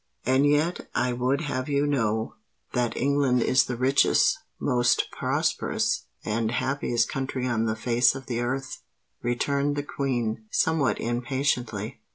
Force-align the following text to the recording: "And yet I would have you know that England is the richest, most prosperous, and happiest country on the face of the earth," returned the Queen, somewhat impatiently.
"And 0.25 0.47
yet 0.47 0.89
I 0.95 1.13
would 1.13 1.41
have 1.41 1.69
you 1.69 1.85
know 1.85 2.33
that 2.73 2.97
England 2.97 3.43
is 3.43 3.65
the 3.65 3.75
richest, 3.75 4.39
most 4.59 5.09
prosperous, 5.11 6.05
and 6.25 6.49
happiest 6.49 7.07
country 7.07 7.45
on 7.45 7.65
the 7.65 7.75
face 7.75 8.15
of 8.15 8.25
the 8.25 8.39
earth," 8.39 8.81
returned 9.21 9.75
the 9.75 9.83
Queen, 9.83 10.45
somewhat 10.49 10.99
impatiently. 10.99 12.01